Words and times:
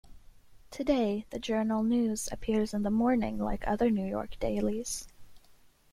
Today, 0.71 1.27
"The 1.29 1.37
Journal 1.37 1.83
News" 1.83 2.27
appears 2.31 2.73
in 2.73 2.81
the 2.81 2.89
morning 2.89 3.37
like 3.37 3.63
other 3.67 3.91
New 3.91 4.07
York 4.07 4.39
dailies. 4.39 5.07